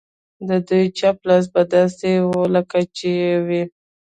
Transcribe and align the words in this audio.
د 0.47 0.49
دوی 0.67 0.85
چپ 0.99 1.17
لاس 1.27 1.45
به 1.53 1.61
داسې 1.75 2.11
و 2.29 2.31
لکه 2.53 2.79
شل 2.83 2.91
چې 2.97 3.11
وي. 3.47 3.63